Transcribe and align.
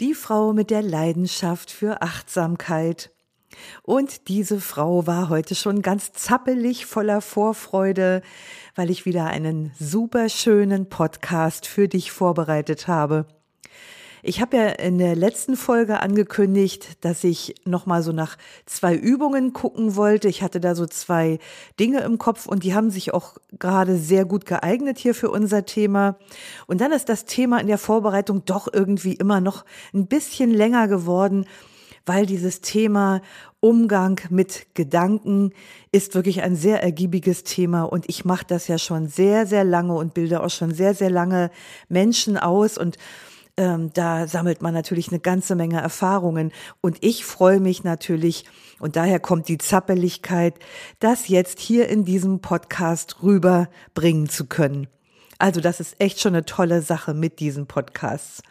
die 0.00 0.14
Frau 0.14 0.52
mit 0.52 0.70
der 0.70 0.82
Leidenschaft 0.82 1.70
für 1.70 2.02
Achtsamkeit. 2.02 3.12
Und 3.82 4.28
diese 4.28 4.60
Frau 4.60 5.06
war 5.06 5.28
heute 5.28 5.54
schon 5.54 5.82
ganz 5.82 6.12
zappelig 6.12 6.86
voller 6.86 7.20
Vorfreude, 7.20 8.22
weil 8.74 8.90
ich 8.90 9.04
wieder 9.04 9.26
einen 9.26 9.72
super 9.78 10.28
schönen 10.28 10.88
Podcast 10.88 11.66
für 11.66 11.88
dich 11.88 12.12
vorbereitet 12.12 12.88
habe. 12.88 13.26
Ich 14.24 14.40
habe 14.40 14.56
ja 14.56 14.68
in 14.68 14.98
der 14.98 15.16
letzten 15.16 15.56
Folge 15.56 15.98
angekündigt, 15.98 17.04
dass 17.04 17.24
ich 17.24 17.56
noch 17.64 17.86
mal 17.86 18.04
so 18.04 18.12
nach 18.12 18.38
zwei 18.66 18.94
Übungen 18.94 19.52
gucken 19.52 19.96
wollte. 19.96 20.28
Ich 20.28 20.44
hatte 20.44 20.60
da 20.60 20.76
so 20.76 20.86
zwei 20.86 21.40
Dinge 21.80 22.02
im 22.02 22.18
Kopf 22.18 22.46
und 22.46 22.62
die 22.62 22.72
haben 22.72 22.90
sich 22.90 23.12
auch 23.12 23.36
gerade 23.58 23.96
sehr 23.96 24.24
gut 24.24 24.46
geeignet 24.46 24.98
hier 24.98 25.16
für 25.16 25.28
unser 25.28 25.64
Thema. 25.64 26.18
Und 26.68 26.80
dann 26.80 26.92
ist 26.92 27.08
das 27.08 27.24
Thema 27.24 27.60
in 27.60 27.66
der 27.66 27.78
Vorbereitung 27.78 28.44
doch 28.44 28.68
irgendwie 28.72 29.14
immer 29.14 29.40
noch 29.40 29.64
ein 29.92 30.06
bisschen 30.06 30.52
länger 30.52 30.86
geworden, 30.86 31.44
weil 32.06 32.24
dieses 32.24 32.60
Thema 32.60 33.22
Umgang 33.58 34.20
mit 34.30 34.66
Gedanken 34.74 35.52
ist 35.90 36.14
wirklich 36.14 36.42
ein 36.42 36.54
sehr 36.54 36.80
ergiebiges 36.80 37.42
Thema 37.42 37.82
und 37.82 38.08
ich 38.08 38.24
mache 38.24 38.46
das 38.46 38.68
ja 38.68 38.78
schon 38.78 39.08
sehr, 39.08 39.46
sehr 39.46 39.64
lange 39.64 39.94
und 39.94 40.14
bilde 40.14 40.44
auch 40.44 40.50
schon 40.50 40.72
sehr, 40.72 40.94
sehr 40.94 41.10
lange 41.10 41.50
Menschen 41.88 42.38
aus 42.38 42.78
und 42.78 42.98
ähm, 43.56 43.92
da 43.92 44.26
sammelt 44.26 44.62
man 44.62 44.72
natürlich 44.72 45.08
eine 45.08 45.20
ganze 45.20 45.54
Menge 45.54 45.80
Erfahrungen. 45.80 46.52
Und 46.80 46.98
ich 47.00 47.24
freue 47.24 47.60
mich 47.60 47.84
natürlich, 47.84 48.44
und 48.80 48.96
daher 48.96 49.20
kommt 49.20 49.48
die 49.48 49.58
Zappeligkeit, 49.58 50.54
das 51.00 51.28
jetzt 51.28 51.60
hier 51.60 51.88
in 51.88 52.04
diesem 52.04 52.40
Podcast 52.40 53.22
rüberbringen 53.22 54.28
zu 54.28 54.46
können. 54.46 54.88
Also 55.38 55.60
das 55.60 55.80
ist 55.80 56.00
echt 56.00 56.20
schon 56.20 56.34
eine 56.34 56.44
tolle 56.44 56.82
Sache 56.82 57.14
mit 57.14 57.40
diesen 57.40 57.66
Podcasts. 57.66 58.42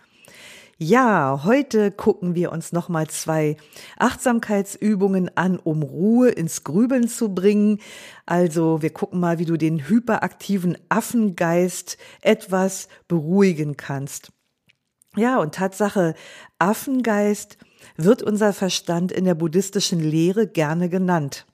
Ja, 0.77 1.41
heute 1.43 1.91
gucken 1.91 2.33
wir 2.33 2.51
uns 2.51 2.71
nochmal 2.71 3.07
zwei 3.07 3.55
Achtsamkeitsübungen 3.99 5.29
an, 5.37 5.59
um 5.59 5.83
Ruhe 5.83 6.29
ins 6.29 6.63
Grübeln 6.63 7.07
zu 7.07 7.35
bringen. 7.35 7.79
Also 8.25 8.81
wir 8.81 8.89
gucken 8.89 9.19
mal, 9.19 9.37
wie 9.37 9.45
du 9.45 9.57
den 9.57 9.87
hyperaktiven 9.87 10.77
Affengeist 10.89 11.97
etwas 12.21 12.87
beruhigen 13.07 13.77
kannst. 13.77 14.31
Ja, 15.17 15.39
und 15.39 15.55
Tatsache, 15.55 16.15
Affengeist 16.57 17.57
wird 17.97 18.23
unser 18.23 18.53
Verstand 18.53 19.11
in 19.11 19.25
der 19.25 19.35
buddhistischen 19.35 19.99
Lehre 19.99 20.47
gerne 20.47 20.87
genannt. 20.87 21.45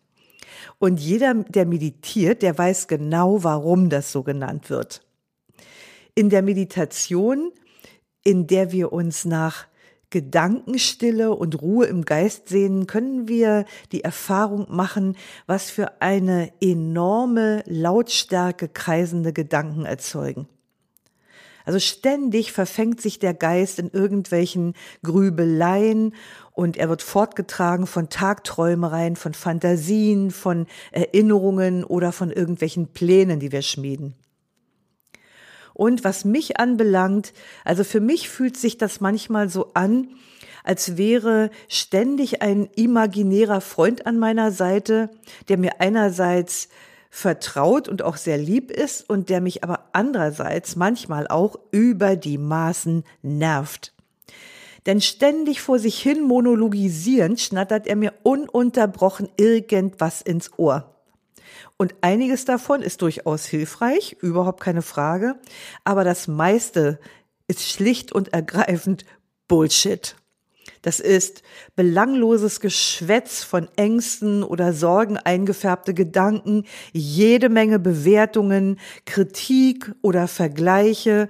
Und 0.77 0.99
jeder, 0.99 1.33
der 1.33 1.65
meditiert, 1.65 2.43
der 2.43 2.55
weiß 2.55 2.87
genau, 2.87 3.43
warum 3.43 3.89
das 3.89 4.11
so 4.11 4.21
genannt 4.21 4.69
wird. 4.69 5.01
In 6.13 6.29
der 6.29 6.43
Meditation, 6.43 7.51
in 8.23 8.45
der 8.45 8.71
wir 8.71 8.93
uns 8.93 9.25
nach 9.25 9.65
Gedankenstille 10.11 11.33
und 11.33 11.61
Ruhe 11.61 11.87
im 11.87 12.05
Geist 12.05 12.49
sehen, 12.49 12.85
können 12.85 13.27
wir 13.27 13.65
die 13.91 14.03
Erfahrung 14.03 14.67
machen, 14.69 15.17
was 15.47 15.69
für 15.69 16.01
eine 16.01 16.53
enorme 16.61 17.63
Lautstärke 17.65 18.69
kreisende 18.69 19.33
Gedanken 19.33 19.85
erzeugen. 19.85 20.47
Also 21.67 21.79
ständig 21.79 22.53
verfängt 22.53 23.01
sich 23.01 23.19
der 23.19 23.33
Geist 23.33 23.77
in 23.77 23.89
irgendwelchen 23.89 24.73
Grübeleien 25.03 26.15
und 26.53 26.77
er 26.77 26.87
wird 26.87 27.01
fortgetragen 27.01 27.87
von 27.87 28.07
Tagträumereien, 28.07 29.17
von 29.17 29.33
Fantasien, 29.33 30.31
von 30.31 30.65
Erinnerungen 30.93 31.83
oder 31.83 32.13
von 32.13 32.31
irgendwelchen 32.31 32.93
Plänen, 32.93 33.41
die 33.41 33.51
wir 33.51 33.63
schmieden. 33.63 34.15
Und 35.73 36.05
was 36.05 36.23
mich 36.23 36.57
anbelangt, 36.57 37.33
also 37.65 37.83
für 37.83 37.99
mich 37.99 38.29
fühlt 38.29 38.55
sich 38.55 38.77
das 38.77 39.01
manchmal 39.01 39.49
so 39.49 39.71
an, 39.73 40.07
als 40.63 40.95
wäre 40.95 41.49
ständig 41.67 42.41
ein 42.41 42.69
imaginärer 42.77 43.59
Freund 43.59 44.05
an 44.05 44.17
meiner 44.17 44.53
Seite, 44.53 45.09
der 45.49 45.57
mir 45.57 45.81
einerseits 45.81 46.69
vertraut 47.09 47.87
und 47.87 48.01
auch 48.01 48.17
sehr 48.17 48.37
lieb 48.37 48.71
ist 48.71 49.09
und 49.09 49.29
der 49.29 49.41
mich 49.41 49.63
aber 49.63 49.89
andererseits 49.93 50.75
manchmal 50.75 51.27
auch 51.27 51.57
über 51.71 52.15
die 52.15 52.37
Maßen 52.37 53.03
nervt. 53.21 53.93
Denn 54.85 55.01
ständig 55.01 55.61
vor 55.61 55.79
sich 55.79 56.01
hin 56.01 56.23
monologisierend 56.23 57.39
schnattert 57.39 57.87
er 57.87 57.97
mir 57.97 58.13
ununterbrochen 58.23 59.29
irgendwas 59.37 60.21
ins 60.21 60.57
Ohr. 60.57 60.95
Und 61.77 61.93
einiges 62.01 62.45
davon 62.45 62.81
ist 62.81 63.01
durchaus 63.01 63.45
hilfreich, 63.45 64.17
überhaupt 64.21 64.61
keine 64.61 64.81
Frage, 64.81 65.35
aber 65.83 66.03
das 66.03 66.27
meiste 66.27 66.99
ist 67.47 67.69
schlicht 67.69 68.11
und 68.11 68.33
ergreifend 68.33 69.05
Bullshit. 69.47 70.15
Das 70.87 71.01
ist 71.01 71.43
belangloses 71.75 72.61
Geschwätz 72.61 73.43
von 73.43 73.67
Ängsten 73.75 74.41
oder 74.41 74.71
Sorgen 74.71 75.17
eingefärbte 75.17 75.93
Gedanken, 75.93 76.63
jede 76.93 77.49
Menge 77.49 77.77
Bewertungen, 77.77 78.79
Kritik 79.03 79.93
oder 80.01 80.29
Vergleiche 80.29 81.27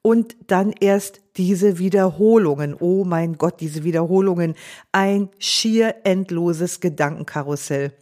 und 0.00 0.38
dann 0.46 0.72
erst 0.80 1.20
diese 1.36 1.78
Wiederholungen. 1.78 2.74
Oh 2.80 3.04
mein 3.04 3.34
Gott, 3.36 3.60
diese 3.60 3.84
Wiederholungen. 3.84 4.54
Ein 4.90 5.28
schier 5.38 5.96
endloses 6.04 6.80
Gedankenkarussell. 6.80 7.92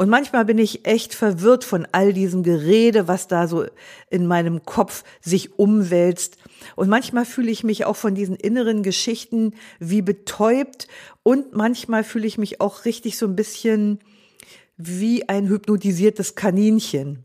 Und 0.00 0.08
manchmal 0.08 0.46
bin 0.46 0.56
ich 0.56 0.86
echt 0.86 1.14
verwirrt 1.14 1.62
von 1.62 1.86
all 1.92 2.14
diesem 2.14 2.42
Gerede, 2.42 3.06
was 3.06 3.28
da 3.28 3.46
so 3.46 3.66
in 4.08 4.26
meinem 4.26 4.64
Kopf 4.64 5.04
sich 5.20 5.58
umwälzt. 5.58 6.38
Und 6.74 6.88
manchmal 6.88 7.26
fühle 7.26 7.50
ich 7.50 7.64
mich 7.64 7.84
auch 7.84 7.96
von 7.96 8.14
diesen 8.14 8.34
inneren 8.34 8.82
Geschichten 8.82 9.52
wie 9.78 10.00
betäubt. 10.00 10.88
Und 11.22 11.54
manchmal 11.54 12.02
fühle 12.02 12.26
ich 12.26 12.38
mich 12.38 12.62
auch 12.62 12.86
richtig 12.86 13.18
so 13.18 13.26
ein 13.26 13.36
bisschen 13.36 13.98
wie 14.78 15.28
ein 15.28 15.50
hypnotisiertes 15.50 16.34
Kaninchen. 16.34 17.22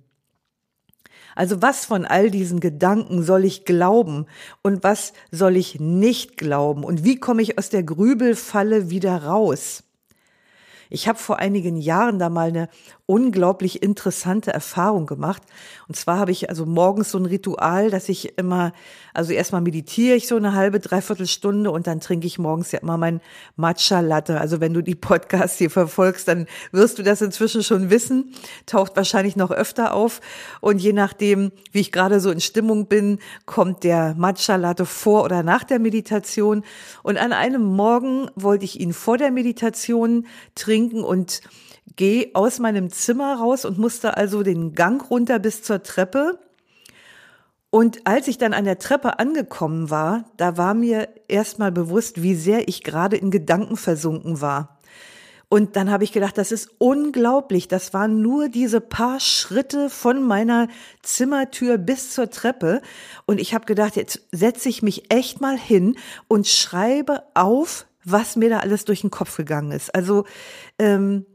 Also 1.34 1.62
was 1.62 1.86
von 1.86 2.04
all 2.04 2.30
diesen 2.30 2.60
Gedanken 2.60 3.24
soll 3.24 3.46
ich 3.46 3.64
glauben 3.64 4.26
und 4.64 4.84
was 4.84 5.14
soll 5.32 5.56
ich 5.56 5.80
nicht 5.80 6.36
glauben 6.36 6.84
und 6.84 7.06
wie 7.06 7.22
komme 7.22 7.42
ich 7.42 7.58
aus 7.58 7.70
der 7.70 7.84
Grübelfalle 7.84 8.90
wieder 8.90 9.24
raus? 9.24 9.86
Ich 10.96 11.10
habe 11.10 11.20
vor 11.20 11.40
einigen 11.40 11.76
Jahren 11.76 12.20
da 12.20 12.30
mal 12.30 12.48
eine 12.48 12.70
unglaublich 13.08 13.84
interessante 13.84 14.52
Erfahrung 14.52 15.06
gemacht. 15.06 15.44
Und 15.88 15.96
zwar 15.96 16.18
habe 16.18 16.32
ich 16.32 16.50
also 16.50 16.66
morgens 16.66 17.12
so 17.12 17.20
ein 17.20 17.28
Ritual, 17.28 17.92
dass 17.92 18.10
ich 18.10 18.38
immer, 18.38 18.74
also 19.14 19.32
erstmal 19.32 19.62
meditiere 19.62 20.16
ich 20.16 20.28
so 20.28 20.36
eine 20.36 20.54
halbe, 20.54 20.80
dreiviertel 20.80 21.28
Stunde 21.28 21.70
und 21.70 21.86
dann 21.86 22.00
trinke 22.00 22.26
ich 22.26 22.40
morgens 22.40 22.72
ja 22.72 22.80
immer 22.80 22.98
mein 22.98 23.22
Matcha 23.58 24.00
Latte. 24.00 24.42
Also 24.42 24.60
wenn 24.60 24.74
du 24.74 24.82
die 24.82 24.96
Podcasts 24.96 25.60
hier 25.60 25.70
verfolgst, 25.70 26.28
dann 26.28 26.48
wirst 26.72 26.98
du 26.98 27.04
das 27.04 27.22
inzwischen 27.22 27.62
schon 27.62 27.92
wissen. 27.92 28.34
Taucht 28.66 28.96
wahrscheinlich 28.96 29.36
noch 29.36 29.52
öfter 29.52 29.94
auf. 29.94 30.20
Und 30.60 30.80
je 30.80 30.94
nachdem, 30.94 31.52
wie 31.72 31.82
ich 31.82 31.92
gerade 31.92 32.20
so 32.20 32.32
in 32.32 32.42
Stimmung 32.42 32.88
bin, 32.88 33.20
kommt 33.46 33.84
der 33.84 34.16
Matcha 34.16 34.56
Latte 34.56 34.88
vor 34.88 35.24
oder 35.24 35.44
nach 35.44 35.64
der 35.64 35.78
Meditation. 35.78 36.64
Und 37.04 37.18
an 37.18 37.34
einem 37.34 37.64
Morgen 37.64 38.32
wollte 38.36 38.66
ich 38.66 38.80
ihn 38.80 38.94
vor 38.94 39.18
der 39.20 39.30
Meditation 39.30 40.26
trinken 40.56 41.04
und 41.04 41.42
gehe 41.96 42.32
aus 42.34 42.60
meinem 42.60 42.92
Zimmer 42.92 43.38
raus 43.38 43.66
und 43.66 43.78
musste 43.78 44.18
also 44.18 44.44
den 44.44 44.74
Gang 44.74 45.10
runter 45.10 45.40
bis 45.40 45.64
zur 45.64 45.84
Treppe. 45.84 46.40
Und 47.70 48.08
als 48.08 48.28
ich 48.28 48.38
dann 48.38 48.54
an 48.54 48.66
der 48.66 48.80
Treppe 48.80 49.20
angekommen 49.20 49.90
war, 49.90 50.26
da 50.38 50.58
war 50.58 50.74
mir 50.74 51.10
erstmal 51.28 51.72
bewusst, 51.72 52.22
wie 52.22 52.36
sehr 52.36 52.68
ich 52.68 52.84
gerade 52.84 53.18
in 53.18 53.32
Gedanken 53.32 53.76
versunken 53.76 54.40
war. 54.40 54.80
Und 55.48 55.76
dann 55.76 55.92
habe 55.92 56.04
ich 56.04 56.12
gedacht, 56.12 56.38
das 56.38 56.52
ist 56.52 56.70
unglaublich. 56.80 57.68
Das 57.68 57.94
waren 57.94 58.22
nur 58.22 58.50
diese 58.50 58.82
paar 58.82 59.20
Schritte 59.20 59.90
von 59.90 60.24
meiner 60.24 60.68
Zimmertür 61.04 61.78
bis 61.78 62.12
zur 62.12 62.30
Treppe. 62.30 62.82
Und 63.26 63.40
ich 63.40 63.54
habe 63.54 63.66
gedacht, 63.66 63.96
jetzt 63.96 64.22
setze 64.32 64.70
ich 64.70 64.82
mich 64.82 65.14
echt 65.14 65.42
mal 65.42 65.58
hin 65.58 65.98
und 66.28 66.48
schreibe 66.48 67.24
auf, 67.36 67.86
was 68.04 68.36
mir 68.36 68.50
da 68.50 68.60
alles 68.60 68.86
durch 68.86 69.02
den 69.02 69.12
Kopf 69.12 69.38
gegangen 69.38 69.72
ist. 69.72 69.94
Also 69.94 70.26
ähm, 70.80 71.26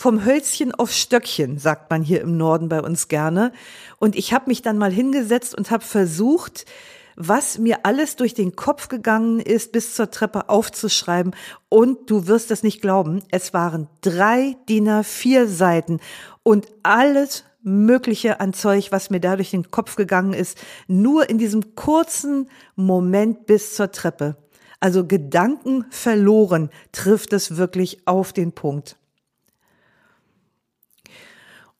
vom 0.00 0.24
Hölzchen 0.24 0.74
auf 0.74 0.92
Stöckchen, 0.92 1.58
sagt 1.58 1.90
man 1.90 2.02
hier 2.02 2.22
im 2.22 2.38
Norden 2.38 2.70
bei 2.70 2.80
uns 2.80 3.08
gerne. 3.08 3.52
Und 3.98 4.16
ich 4.16 4.32
habe 4.32 4.46
mich 4.46 4.62
dann 4.62 4.78
mal 4.78 4.90
hingesetzt 4.90 5.54
und 5.54 5.70
habe 5.70 5.84
versucht, 5.84 6.64
was 7.16 7.58
mir 7.58 7.80
alles 7.82 8.16
durch 8.16 8.32
den 8.32 8.56
Kopf 8.56 8.88
gegangen 8.88 9.40
ist, 9.40 9.72
bis 9.72 9.94
zur 9.94 10.10
Treppe 10.10 10.48
aufzuschreiben. 10.48 11.36
Und 11.68 12.10
du 12.10 12.26
wirst 12.28 12.50
es 12.50 12.62
nicht 12.62 12.80
glauben, 12.80 13.22
es 13.30 13.52
waren 13.52 13.88
drei 14.00 14.56
DIN 14.70 14.88
A4 14.88 15.46
Seiten 15.46 16.00
und 16.44 16.66
alles 16.82 17.44
Mögliche 17.60 18.40
an 18.40 18.54
Zeug, 18.54 18.92
was 18.92 19.10
mir 19.10 19.20
da 19.20 19.36
durch 19.36 19.50
den 19.50 19.70
Kopf 19.70 19.96
gegangen 19.96 20.32
ist, 20.32 20.56
nur 20.88 21.28
in 21.28 21.36
diesem 21.36 21.74
kurzen 21.74 22.48
Moment 22.74 23.44
bis 23.44 23.74
zur 23.74 23.92
Treppe. 23.92 24.38
Also 24.80 25.06
Gedanken 25.06 25.84
verloren 25.90 26.70
trifft 26.90 27.34
es 27.34 27.58
wirklich 27.58 28.06
auf 28.06 28.32
den 28.32 28.52
Punkt. 28.52 28.96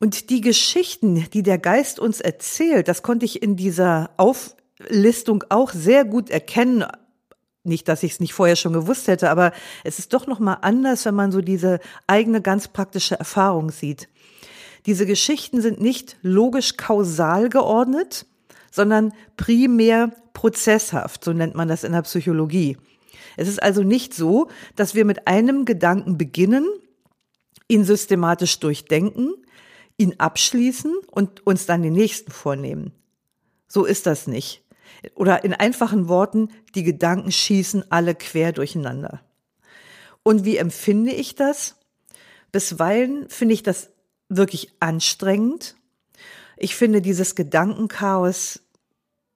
Und 0.01 0.31
die 0.31 0.41
Geschichten, 0.41 1.27
die 1.33 1.43
der 1.43 1.59
Geist 1.59 2.01
uns 2.01 2.21
erzählt, 2.21 2.89
das 2.89 3.03
konnte 3.03 3.27
ich 3.27 3.43
in 3.43 3.55
dieser 3.55 4.11
Auflistung 4.17 5.45
auch 5.51 5.73
sehr 5.73 6.07
gut 6.07 6.31
erkennen. 6.31 6.87
Nicht, 7.65 7.87
dass 7.87 8.03
ich 8.03 8.13
es 8.13 8.21
nicht 8.21 8.33
vorher 8.33 8.57
schon 8.57 8.73
gewusst 8.73 9.09
hätte, 9.09 9.29
aber 9.31 9.53
es 9.85 9.99
ist 9.99 10.15
doch 10.15 10.27
noch 10.27 10.39
mal 10.39 10.55
anders, 10.55 11.05
wenn 11.05 11.15
man 11.15 11.31
so 11.31 11.43
diese 11.43 11.81
eigene 12.07 12.41
ganz 12.41 12.69
praktische 12.69 13.19
Erfahrung 13.19 13.71
sieht. 13.71 14.09
Diese 14.87 15.05
Geschichten 15.05 15.61
sind 15.61 15.83
nicht 15.83 16.17
logisch 16.23 16.79
kausal 16.79 17.51
geordnet, 17.51 18.25
sondern 18.71 19.13
primär 19.37 20.13
prozesshaft, 20.33 21.23
so 21.23 21.35
nennt 21.35 21.55
man 21.55 21.69
das 21.69 21.85
in 21.85 21.93
der 21.93 22.03
Psychologie. 22.03 22.79
Es 23.37 23.49
ist 23.49 23.63
also 23.63 23.83
nicht 23.83 24.15
so, 24.15 24.49
dass 24.77 24.95
wir 24.95 25.05
mit 25.05 25.27
einem 25.27 25.67
Gedanken 25.67 26.17
beginnen, 26.17 26.67
ihn 27.69 27.85
systematisch 27.85 28.59
durchdenken, 28.61 29.35
ihn 30.01 30.15
abschließen 30.19 30.97
und 31.11 31.47
uns 31.47 31.67
dann 31.67 31.83
den 31.83 31.93
nächsten 31.93 32.33
vornehmen. 32.33 32.93
So 33.69 33.85
ist 33.85 34.07
das 34.07 34.27
nicht. 34.27 34.65
Oder 35.15 35.45
in 35.45 35.53
einfachen 35.53 36.09
Worten, 36.09 36.49
die 36.75 36.83
Gedanken 36.83 37.31
schießen 37.31 37.93
alle 37.93 38.15
quer 38.15 38.53
durcheinander. 38.53 39.21
Und 40.23 40.45
wie 40.45 40.57
empfinde 40.57 41.13
ich 41.13 41.35
das? 41.35 41.77
Bisweilen 42.51 43.29
finde 43.29 43.55
ich 43.55 43.63
das 43.63 43.91
wirklich 44.29 44.73
anstrengend. 44.81 45.77
Ich 46.57 46.77
finde 46.77 47.03
dieses 47.03 47.35
Gedankenchaos 47.35 48.61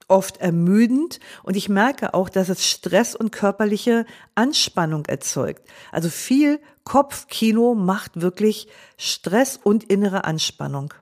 oft 0.08 0.38
ermüdend 0.38 1.20
und 1.42 1.56
ich 1.56 1.68
merke 1.68 2.14
auch, 2.14 2.28
dass 2.28 2.48
es 2.48 2.66
Stress 2.66 3.14
und 3.14 3.32
körperliche 3.32 4.06
Anspannung 4.34 5.06
erzeugt. 5.06 5.68
Also 5.92 6.08
viel 6.08 6.60
Kopfkino 6.84 7.74
macht 7.74 8.20
wirklich 8.20 8.68
Stress 8.96 9.58
und 9.62 9.84
innere 9.84 10.24
Anspannung. 10.24 10.94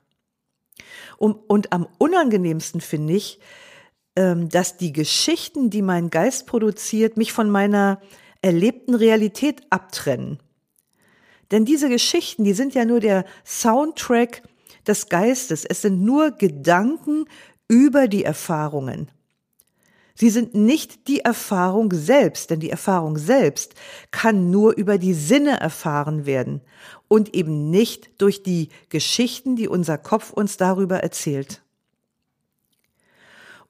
Und 1.19 1.73
am 1.73 1.87
unangenehmsten 1.99 2.81
finde 2.81 3.13
ich, 3.13 3.39
ähm, 4.17 4.49
dass 4.49 4.77
die 4.77 4.93
Geschichten, 4.93 5.71
die 5.71 5.83
mein 5.83 6.11
Geist 6.11 6.47
produziert, 6.47 7.17
mich 7.17 7.33
von 7.33 7.49
meiner 7.49 8.01
erlebten 8.43 8.95
Realität 8.95 9.63
abtrennen. 9.71 10.41
Denn 11.51 11.65
diese 11.65 11.89
Geschichten, 11.89 12.45
die 12.45 12.55
sind 12.55 12.75
ja 12.75 12.85
nur 12.85 12.99
der 12.99 13.25
Soundtrack 13.45 14.43
des 14.87 15.09
Geistes. 15.09 15.65
Es 15.65 15.83
sind 15.83 16.03
nur 16.03 16.33
Gedanken 16.33 17.27
über 17.73 18.07
die 18.07 18.23
Erfahrungen. 18.23 19.11
Sie 20.15 20.29
sind 20.29 20.55
nicht 20.55 21.09
die 21.09 21.21
Erfahrung 21.21 21.91
selbst, 21.91 22.51
denn 22.51 22.61
die 22.61 22.69
Erfahrung 22.69 23.17
selbst 23.17 23.75
kann 24.11 24.51
nur 24.51 24.77
über 24.77 24.99
die 24.99 25.15
Sinne 25.15 25.59
erfahren 25.59 26.27
werden 26.27 26.61
und 27.09 27.35
eben 27.35 27.71
nicht 27.71 28.11
durch 28.21 28.43
die 28.43 28.69
Geschichten, 28.91 29.57
die 29.57 29.69
unser 29.69 29.97
Kopf 29.97 30.35
uns 30.35 30.59
darüber 30.59 30.99
erzählt. 30.99 31.63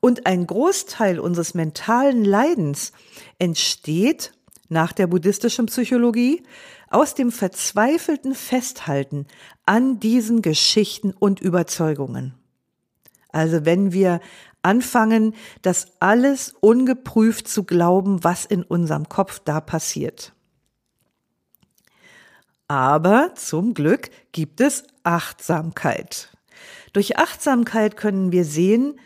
Und 0.00 0.26
ein 0.26 0.48
Großteil 0.48 1.20
unseres 1.20 1.54
mentalen 1.54 2.24
Leidens 2.24 2.90
entsteht 3.38 4.32
nach 4.68 4.90
der 4.90 5.06
buddhistischen 5.06 5.66
Psychologie 5.66 6.42
aus 6.90 7.14
dem 7.14 7.30
verzweifelten 7.30 8.34
Festhalten 8.34 9.28
an 9.64 10.00
diesen 10.00 10.42
Geschichten 10.42 11.12
und 11.12 11.40
Überzeugungen. 11.40 12.41
Also 13.32 13.64
wenn 13.64 13.92
wir 13.92 14.20
anfangen, 14.62 15.34
das 15.62 15.86
alles 15.98 16.54
ungeprüft 16.60 17.48
zu 17.48 17.64
glauben, 17.64 18.22
was 18.22 18.44
in 18.44 18.62
unserem 18.62 19.08
Kopf 19.08 19.40
da 19.40 19.60
passiert. 19.60 20.32
Aber 22.68 23.34
zum 23.34 23.74
Glück 23.74 24.10
gibt 24.30 24.60
es 24.60 24.84
Achtsamkeit. 25.02 26.30
Durch 26.92 27.18
Achtsamkeit 27.18 27.96
können 27.96 28.32
wir 28.32 28.44
sehen, 28.44 28.98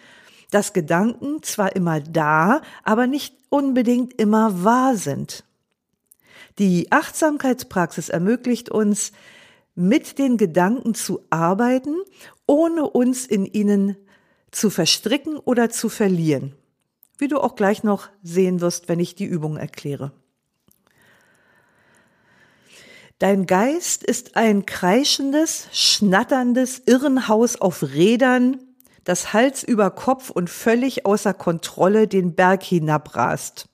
dass 0.51 0.73
Gedanken 0.73 1.43
zwar 1.43 1.75
immer 1.75 2.01
da, 2.01 2.61
aber 2.85 3.07
nicht 3.07 3.35
unbedingt 3.49 4.21
immer 4.21 4.65
wahr 4.65 4.97
sind. 4.97 5.45
Die 6.59 6.91
Achtsamkeitspraxis 6.93 8.09
ermöglicht 8.09 8.71
uns, 8.71 9.13
mit 9.75 10.19
den 10.19 10.39
Gedanken 10.39 10.95
zu 10.95 11.21
arbeiten, 11.29 11.97
ohne 12.47 12.89
uns 12.89 13.27
in 13.27 13.45
ihnen 13.45 13.97
zu 14.51 14.71
verstricken 14.71 15.37
oder 15.37 15.71
zu 15.71 15.89
verlieren. 15.89 16.55
Wie 17.19 17.29
du 17.29 17.39
auch 17.41 17.57
gleich 17.57 17.83
noch 17.83 18.09
sehen 18.23 18.61
wirst, 18.61 18.89
wenn 18.89 19.01
ich 19.01 19.15
die 19.15 19.25
Übung 19.25 19.57
erkläre. 19.57 20.13
Dein 23.19 23.47
Geist 23.47 24.05
ist 24.05 24.37
ein 24.37 24.67
kreischendes, 24.67 25.69
schnatterndes 25.73 26.83
Irrenhaus 26.85 27.57
auf 27.57 27.83
Rädern, 27.83 28.61
das 29.05 29.33
Hals 29.33 29.63
über 29.63 29.91
Kopf 29.91 30.29
und 30.29 30.51
völlig 30.51 31.07
außer 31.07 31.33
Kontrolle 31.33 32.09
den 32.09 32.35
Berg 32.35 32.63
hinabrast. 32.63 33.69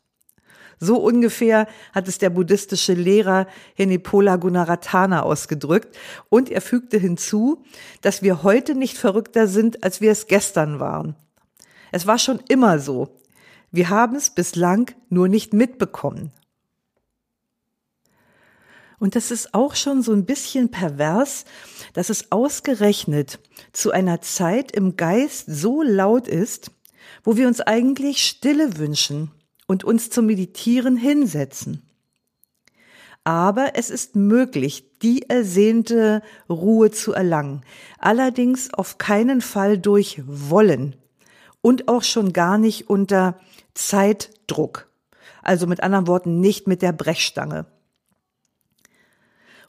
So 0.84 0.96
ungefähr 0.96 1.68
hat 1.92 2.08
es 2.08 2.18
der 2.18 2.30
buddhistische 2.30 2.94
Lehrer 2.94 3.46
Henipola 3.76 4.34
Gunaratana 4.34 5.22
ausgedrückt 5.22 5.96
und 6.28 6.50
er 6.50 6.60
fügte 6.60 6.98
hinzu, 6.98 7.62
dass 8.00 8.22
wir 8.22 8.42
heute 8.42 8.74
nicht 8.74 8.98
verrückter 8.98 9.46
sind, 9.46 9.84
als 9.84 10.00
wir 10.00 10.10
es 10.10 10.26
gestern 10.26 10.80
waren. 10.80 11.14
Es 11.92 12.08
war 12.08 12.18
schon 12.18 12.40
immer 12.48 12.80
so. 12.80 13.16
Wir 13.70 13.90
haben 13.90 14.16
es 14.16 14.30
bislang 14.30 14.90
nur 15.08 15.28
nicht 15.28 15.52
mitbekommen. 15.52 16.32
Und 18.98 19.14
das 19.14 19.30
ist 19.30 19.54
auch 19.54 19.76
schon 19.76 20.02
so 20.02 20.12
ein 20.12 20.24
bisschen 20.24 20.72
pervers, 20.72 21.44
dass 21.92 22.10
es 22.10 22.32
ausgerechnet 22.32 23.38
zu 23.72 23.92
einer 23.92 24.20
Zeit 24.20 24.72
im 24.72 24.96
Geist 24.96 25.44
so 25.46 25.80
laut 25.80 26.26
ist, 26.26 26.72
wo 27.22 27.36
wir 27.36 27.46
uns 27.46 27.60
eigentlich 27.60 28.26
Stille 28.26 28.78
wünschen 28.78 29.30
und 29.72 29.84
uns 29.84 30.10
zum 30.10 30.26
Meditieren 30.26 30.98
hinsetzen. 30.98 31.80
Aber 33.24 33.70
es 33.74 33.88
ist 33.88 34.16
möglich, 34.16 34.84
die 35.00 35.30
ersehnte 35.30 36.20
Ruhe 36.50 36.90
zu 36.90 37.14
erlangen. 37.14 37.62
Allerdings 37.98 38.74
auf 38.74 38.98
keinen 38.98 39.40
Fall 39.40 39.78
durch 39.78 40.20
Wollen 40.26 40.94
und 41.62 41.88
auch 41.88 42.02
schon 42.02 42.34
gar 42.34 42.58
nicht 42.58 42.90
unter 42.90 43.38
Zeitdruck. 43.72 44.90
Also 45.40 45.66
mit 45.66 45.82
anderen 45.82 46.06
Worten 46.06 46.40
nicht 46.40 46.68
mit 46.68 46.82
der 46.82 46.92
Brechstange. 46.92 47.64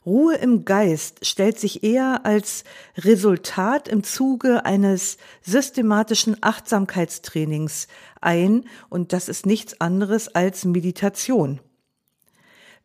Ruhe 0.06 0.34
im 0.34 0.66
Geist 0.66 1.24
stellt 1.24 1.58
sich 1.58 1.82
eher 1.82 2.26
als 2.26 2.64
Resultat 2.98 3.88
im 3.88 4.04
Zuge 4.04 4.66
eines 4.66 5.16
systematischen 5.42 6.36
Achtsamkeitstrainings 6.42 7.88
ein 8.20 8.64
und 8.90 9.14
das 9.14 9.30
ist 9.30 9.46
nichts 9.46 9.80
anderes 9.80 10.34
als 10.34 10.66
Meditation. 10.66 11.60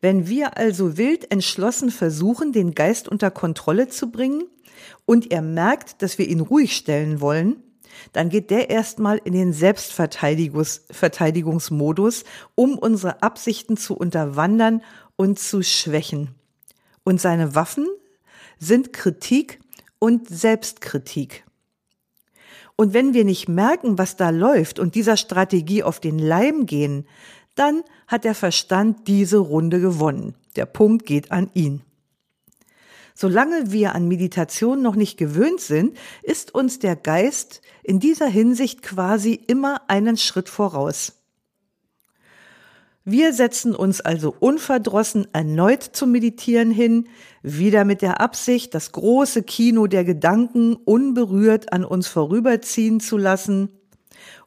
Wenn 0.00 0.28
wir 0.28 0.56
also 0.56 0.96
wild 0.96 1.30
entschlossen 1.30 1.90
versuchen, 1.90 2.52
den 2.52 2.74
Geist 2.74 3.06
unter 3.06 3.30
Kontrolle 3.30 3.88
zu 3.88 4.10
bringen 4.10 4.44
und 5.04 5.30
er 5.30 5.42
merkt, 5.42 6.00
dass 6.00 6.16
wir 6.16 6.26
ihn 6.26 6.40
ruhig 6.40 6.74
stellen 6.74 7.20
wollen, 7.20 7.62
dann 8.14 8.30
geht 8.30 8.50
der 8.50 8.70
erstmal 8.70 9.18
in 9.18 9.34
den 9.34 9.52
Selbstverteidigungsmodus, 9.52 12.24
um 12.54 12.78
unsere 12.78 13.22
Absichten 13.22 13.76
zu 13.76 13.94
unterwandern 13.94 14.82
und 15.16 15.38
zu 15.38 15.62
schwächen. 15.62 16.34
Und 17.10 17.20
seine 17.20 17.56
Waffen 17.56 17.88
sind 18.60 18.92
Kritik 18.92 19.58
und 19.98 20.28
Selbstkritik. 20.28 21.44
Und 22.76 22.94
wenn 22.94 23.14
wir 23.14 23.24
nicht 23.24 23.48
merken, 23.48 23.98
was 23.98 24.14
da 24.14 24.30
läuft 24.30 24.78
und 24.78 24.94
dieser 24.94 25.16
Strategie 25.16 25.82
auf 25.82 25.98
den 25.98 26.20
Leim 26.20 26.66
gehen, 26.66 27.08
dann 27.56 27.82
hat 28.06 28.22
der 28.22 28.36
Verstand 28.36 29.08
diese 29.08 29.38
Runde 29.38 29.80
gewonnen. 29.80 30.36
Der 30.54 30.66
Punkt 30.66 31.04
geht 31.04 31.32
an 31.32 31.50
ihn. 31.52 31.82
Solange 33.16 33.72
wir 33.72 33.96
an 33.96 34.06
Meditation 34.06 34.80
noch 34.80 34.94
nicht 34.94 35.16
gewöhnt 35.16 35.60
sind, 35.60 35.96
ist 36.22 36.54
uns 36.54 36.78
der 36.78 36.94
Geist 36.94 37.60
in 37.82 37.98
dieser 37.98 38.28
Hinsicht 38.28 38.82
quasi 38.82 39.34
immer 39.48 39.80
einen 39.90 40.16
Schritt 40.16 40.48
voraus. 40.48 41.19
Wir 43.04 43.32
setzen 43.32 43.74
uns 43.74 44.02
also 44.02 44.34
unverdrossen 44.40 45.26
erneut 45.32 45.82
zum 45.82 46.12
Meditieren 46.12 46.70
hin, 46.70 47.08
wieder 47.42 47.86
mit 47.86 48.02
der 48.02 48.20
Absicht, 48.20 48.74
das 48.74 48.92
große 48.92 49.42
Kino 49.42 49.86
der 49.86 50.04
Gedanken 50.04 50.76
unberührt 50.76 51.72
an 51.72 51.84
uns 51.84 52.08
vorüberziehen 52.08 53.00
zu 53.00 53.16
lassen. 53.16 53.70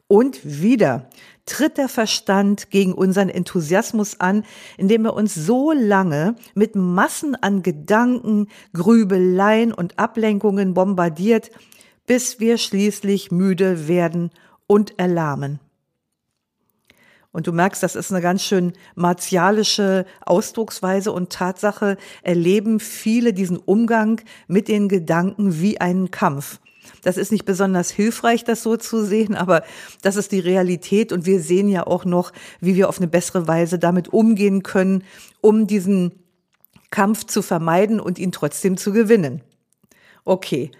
Und 0.06 0.38
wieder 0.44 1.08
tritt 1.46 1.78
der 1.78 1.88
Verstand 1.88 2.70
gegen 2.70 2.92
unseren 2.92 3.28
Enthusiasmus 3.28 4.20
an, 4.20 4.44
indem 4.76 5.06
er 5.06 5.14
uns 5.14 5.34
so 5.34 5.72
lange 5.72 6.36
mit 6.54 6.76
Massen 6.76 7.34
an 7.34 7.62
Gedanken, 7.62 8.46
Grübeleien 8.72 9.72
und 9.72 9.98
Ablenkungen 9.98 10.74
bombardiert, 10.74 11.50
bis 12.06 12.38
wir 12.38 12.56
schließlich 12.58 13.32
müde 13.32 13.88
werden 13.88 14.30
und 14.68 14.98
erlahmen. 14.98 15.58
Und 17.34 17.48
du 17.48 17.52
merkst, 17.52 17.82
das 17.82 17.96
ist 17.96 18.12
eine 18.12 18.20
ganz 18.20 18.44
schön 18.44 18.74
martialische 18.94 20.06
Ausdrucksweise 20.24 21.10
und 21.10 21.30
Tatsache 21.30 21.96
erleben 22.22 22.78
viele 22.78 23.32
diesen 23.32 23.56
Umgang 23.56 24.20
mit 24.46 24.68
den 24.68 24.88
Gedanken 24.88 25.60
wie 25.60 25.80
einen 25.80 26.12
Kampf. 26.12 26.60
Das 27.02 27.16
ist 27.16 27.32
nicht 27.32 27.44
besonders 27.44 27.90
hilfreich, 27.90 28.44
das 28.44 28.62
so 28.62 28.76
zu 28.76 29.04
sehen, 29.04 29.34
aber 29.34 29.64
das 30.00 30.14
ist 30.14 30.30
die 30.30 30.38
Realität 30.38 31.10
und 31.10 31.26
wir 31.26 31.40
sehen 31.40 31.68
ja 31.68 31.88
auch 31.88 32.04
noch, 32.04 32.30
wie 32.60 32.76
wir 32.76 32.88
auf 32.88 32.98
eine 32.98 33.08
bessere 33.08 33.48
Weise 33.48 33.80
damit 33.80 34.12
umgehen 34.12 34.62
können, 34.62 35.02
um 35.40 35.66
diesen 35.66 36.12
Kampf 36.92 37.24
zu 37.24 37.42
vermeiden 37.42 37.98
und 37.98 38.20
ihn 38.20 38.30
trotzdem 38.30 38.76
zu 38.76 38.92
gewinnen. 38.92 39.40
Okay, 40.24 40.70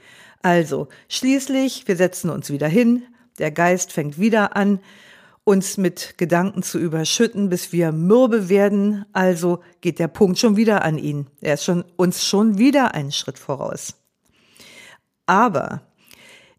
also 0.40 0.86
schließlich, 1.08 1.88
wir 1.88 1.96
setzen 1.96 2.30
uns 2.30 2.48
wieder 2.48 2.68
hin, 2.68 3.02
der 3.40 3.50
Geist 3.50 3.90
fängt 3.90 4.20
wieder 4.20 4.54
an, 4.54 4.78
uns 5.44 5.76
mit 5.76 6.16
Gedanken 6.16 6.62
zu 6.62 6.78
überschütten, 6.78 7.50
bis 7.50 7.72
wir 7.72 7.92
mürbe 7.92 8.48
werden. 8.48 9.04
Also 9.12 9.60
geht 9.82 9.98
der 9.98 10.08
Punkt 10.08 10.38
schon 10.38 10.56
wieder 10.56 10.84
an 10.84 10.98
ihn. 10.98 11.26
Er 11.40 11.54
ist 11.54 11.64
schon, 11.64 11.84
uns 11.96 12.24
schon 12.24 12.58
wieder 12.58 12.94
einen 12.94 13.12
Schritt 13.12 13.38
voraus. 13.38 13.94
Aber 15.26 15.82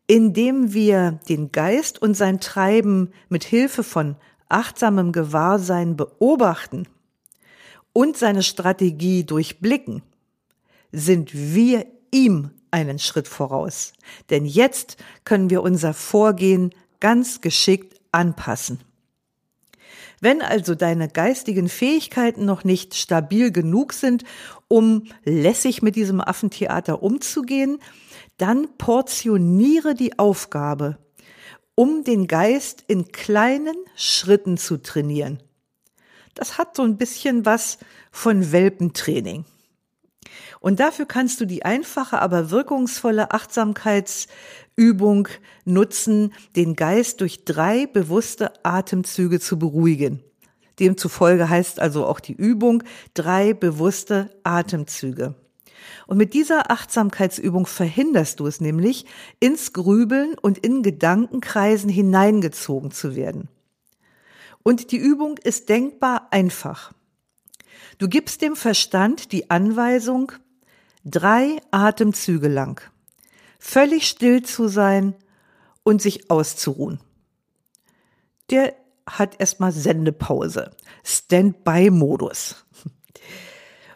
indem 0.07 0.73
wir 0.73 1.19
den 1.27 1.51
Geist 1.51 1.99
und 1.99 2.13
sein 2.15 2.39
Treiben 2.39 3.11
mit 3.27 3.43
Hilfe 3.43 3.83
von 3.83 4.15
achtsamem 4.49 5.11
Gewahrsein 5.11 5.97
beobachten 5.97 6.87
und 7.91 8.17
seine 8.17 8.43
Strategie 8.43 9.23
durchblicken, 9.23 10.03
sind 10.91 11.31
wir 11.33 11.87
ihm 12.11 12.51
einen 12.69 12.99
Schritt 12.99 13.27
voraus. 13.27 13.93
Denn 14.29 14.45
jetzt 14.45 14.97
können 15.23 15.49
wir 15.49 15.63
unser 15.63 15.93
Vorgehen 15.93 16.69
ganz 16.99 17.41
geschickt 17.41 17.94
anpassen. 18.15 18.79
Wenn 20.22 20.41
also 20.41 20.74
deine 20.74 21.07
geistigen 21.07 21.69
Fähigkeiten 21.69 22.45
noch 22.45 22.63
nicht 22.63 22.95
stabil 22.95 23.51
genug 23.51 23.93
sind, 23.93 24.24
um 24.67 25.03
lässig 25.24 25.81
mit 25.81 25.95
diesem 25.95 26.22
Affentheater 26.22 27.03
umzugehen, 27.03 27.79
dann 28.38 28.67
portioniere 28.77 29.93
die 29.93 30.17
Aufgabe, 30.17 30.98
um 31.75 32.03
den 32.03 32.27
Geist 32.27 32.84
in 32.88 33.12
kleinen 33.12 33.75
Schritten 33.95 34.57
zu 34.57 34.77
trainieren. 34.77 35.43
Das 36.34 36.57
hat 36.57 36.75
so 36.75 36.84
ein 36.84 36.98
bisschen 36.98 37.45
was 37.45 37.77
von 38.12 38.51
Welpentraining. 38.51 39.45
Und 40.60 40.79
dafür 40.79 41.05
kannst 41.05 41.39
du 41.39 41.45
die 41.45 41.63
einfache, 41.63 42.19
aber 42.19 42.50
wirkungsvolle 42.50 43.31
Achtsamkeitsübung 44.75 45.29
nutzen, 45.63 46.34
den 46.55 46.75
Geist 46.75 47.22
durch 47.22 47.46
drei 47.46 47.86
bewusste 47.86 48.51
Atemzüge 48.63 49.39
zu 49.39 49.58
beruhigen. 49.58 50.22
Demzufolge 50.79 51.50
heißt 51.50 51.79
also 51.79 52.05
auch 52.05 52.20
die 52.20 52.34
Übung 52.34 52.84
drei 53.13 53.53
bewusste 53.53 54.29
Atemzüge. 54.44 55.36
Und 56.08 56.17
mit 56.17 56.34
dieser 56.34 56.72
Achtsamkeitsübung 56.72 57.65
verhinderst 57.67 58.41
du 58.41 58.48
es 58.48 58.60
nämlich, 58.60 59.05
ins 59.39 59.72
Grübeln 59.72 60.36
und 60.41 60.58
in 60.58 60.84
Gedankenkreisen 60.84 61.89
hineingezogen 61.89 62.91
zu 62.91 63.15
werden. 63.15 63.48
Und 64.62 64.91
die 64.91 64.98
Übung 64.98 65.38
ist 65.38 65.70
denkbar 65.70 66.27
einfach. 66.32 66.91
Du 67.98 68.10
gibst 68.10 68.41
dem 68.41 68.58
Verstand 68.58 69.32
die 69.32 69.50
Anweisung, 69.50 70.34
drei 71.05 71.62
Atemzüge 71.72 72.50
lang 72.50 72.82
völlig 73.65 74.07
still 74.07 74.43
zu 74.43 74.67
sein 74.67 75.15
und 75.84 76.00
sich 76.01 76.29
auszuruhen. 76.29 77.00
Der 78.51 78.75
hat 79.07 79.39
erstmal 79.39 79.72
Sendepause, 79.72 80.69
Standby-Modus. 81.03 82.63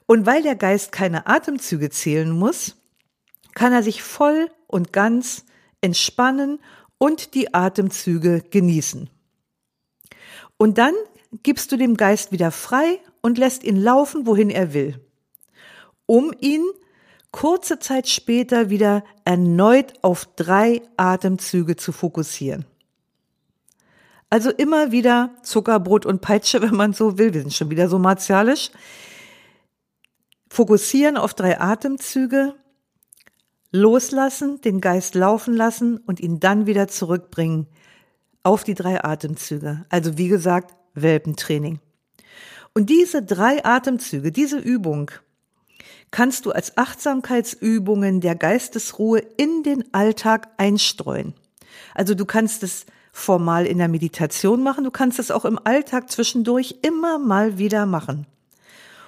Und 0.07 0.25
weil 0.25 0.41
der 0.41 0.55
Geist 0.55 0.91
keine 0.91 1.27
Atemzüge 1.27 1.91
zählen 1.91 2.31
muss, 2.31 2.77
kann 3.53 3.71
er 3.71 3.83
sich 3.83 4.01
voll 4.01 4.49
und 4.65 4.91
ganz 4.91 5.45
entspannen 5.81 6.59
und 6.97 7.35
die 7.35 7.53
Atemzüge 7.53 8.41
genießen. 8.41 9.07
Und 10.57 10.79
dann 10.79 10.95
gibst 11.43 11.71
du 11.71 11.77
dem 11.77 11.95
Geist 11.95 12.31
wieder 12.31 12.51
frei 12.51 12.99
und 13.21 13.37
lässt 13.37 13.63
ihn 13.63 13.77
laufen, 13.77 14.25
wohin 14.25 14.49
er 14.49 14.73
will, 14.73 14.99
um 16.07 16.33
ihn 16.39 16.65
kurze 17.31 17.79
Zeit 17.79 18.07
später 18.07 18.69
wieder 18.69 19.03
erneut 19.25 19.93
auf 20.01 20.27
drei 20.35 20.81
Atemzüge 20.97 21.75
zu 21.75 21.91
fokussieren. 21.91 22.65
Also 24.29 24.51
immer 24.51 24.91
wieder 24.91 25.31
Zuckerbrot 25.41 26.05
und 26.05 26.21
Peitsche, 26.21 26.61
wenn 26.61 26.75
man 26.75 26.93
so 26.93 27.17
will. 27.17 27.33
Wir 27.33 27.41
sind 27.41 27.53
schon 27.53 27.69
wieder 27.69 27.89
so 27.89 27.99
martialisch. 27.99 28.71
Fokussieren 30.49 31.17
auf 31.17 31.33
drei 31.33 31.59
Atemzüge, 31.59 32.55
loslassen, 33.71 34.61
den 34.61 34.81
Geist 34.81 35.13
laufen 35.13 35.53
lassen 35.53 35.97
und 35.97 36.19
ihn 36.19 36.39
dann 36.39 36.65
wieder 36.65 36.87
zurückbringen 36.87 37.67
auf 38.41 38.63
die 38.63 38.73
drei 38.73 39.03
Atemzüge. 39.03 39.85
Also 39.89 40.17
wie 40.17 40.27
gesagt, 40.27 40.73
Welpentraining. 40.95 41.79
Und 42.73 42.89
diese 42.89 43.21
drei 43.21 43.63
Atemzüge, 43.63 44.31
diese 44.31 44.57
Übung, 44.57 45.11
kannst 46.11 46.45
du 46.45 46.51
als 46.51 46.77
Achtsamkeitsübungen 46.77 48.21
der 48.21 48.35
Geistesruhe 48.35 49.19
in 49.37 49.63
den 49.63 49.93
Alltag 49.93 50.49
einstreuen. 50.57 51.33
Also 51.93 52.15
du 52.15 52.25
kannst 52.25 52.63
es 52.63 52.85
formal 53.11 53.65
in 53.65 53.77
der 53.77 53.87
Meditation 53.87 54.63
machen, 54.63 54.83
du 54.83 54.91
kannst 54.91 55.19
es 55.19 55.31
auch 55.31 55.45
im 55.45 55.59
Alltag 55.63 56.09
zwischendurch 56.09 56.75
immer 56.81 57.19
mal 57.19 57.57
wieder 57.57 57.85
machen. 57.85 58.25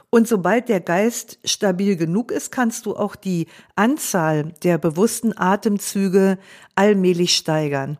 Und 0.09 0.27
sobald 0.27 0.67
der 0.67 0.81
Geist 0.81 1.39
stabil 1.45 1.95
genug 1.95 2.31
ist, 2.31 2.51
kannst 2.51 2.85
du 2.85 2.97
auch 2.97 3.15
die 3.15 3.47
Anzahl 3.75 4.53
der 4.61 4.77
bewussten 4.77 5.38
Atemzüge 5.38 6.38
allmählich 6.75 7.33
steigern. 7.35 7.97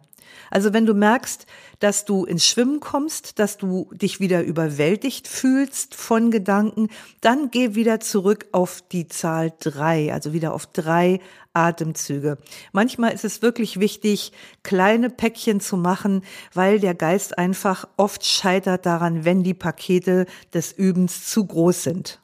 Also 0.50 0.74
wenn 0.74 0.86
du 0.86 0.94
merkst, 0.94 1.46
dass 1.82 2.06
du 2.06 2.26
ins 2.26 2.46
Schwimmen 2.46 2.80
kommst, 2.80 3.40
dass 3.40 3.58
du 3.58 3.90
dich 3.92 4.20
wieder 4.20 4.44
überwältigt 4.44 5.28
fühlst 5.28 5.96
von 5.96 6.30
Gedanken, 6.30 6.90
dann 7.22 7.50
geh 7.50 7.74
wieder 7.74 8.00
zurück 8.00 8.46
auf 8.52 8.84
die 8.92 9.08
Zahl 9.08 9.52
drei, 9.60 10.14
also 10.14 10.32
wieder 10.32 10.54
auf 10.54 10.68
drei 10.68 11.20
Atemzüge. 11.54 12.38
Manchmal 12.72 13.14
ist 13.14 13.26
es 13.26 13.42
wirklich 13.42 13.80
wichtig, 13.80 14.32
kleine 14.62 15.10
Päckchen 15.10 15.60
zu 15.60 15.76
machen, 15.76 16.24
weil 16.54 16.80
der 16.80 16.94
Geist 16.94 17.40
einfach 17.40 17.88
oft 17.98 18.24
scheitert 18.26 18.86
daran, 18.86 19.26
wenn 19.26 19.44
die 19.44 19.56
Pakete 19.56 20.28
des 20.54 20.72
Übens 20.72 21.28
zu 21.28 21.46
groß 21.46 21.84
sind. 21.84 22.22